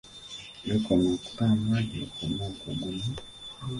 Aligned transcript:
Gy'okoma 0.63 1.07
okutambula 1.15 1.79
gy'okoma 1.89 2.43
okuguma. 2.51 3.05